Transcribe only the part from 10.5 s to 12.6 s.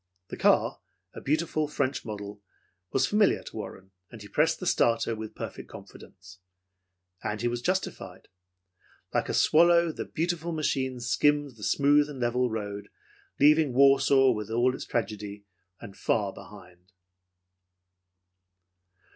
machine skimmed the smooth and level